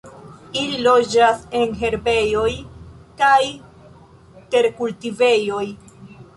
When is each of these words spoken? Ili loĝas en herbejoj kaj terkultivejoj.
Ili 0.61 0.79
loĝas 0.87 1.43
en 1.59 1.75
herbejoj 1.81 2.47
kaj 3.21 3.37
terkultivejoj. 4.57 5.65